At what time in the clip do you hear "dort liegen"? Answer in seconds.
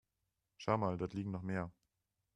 0.97-1.29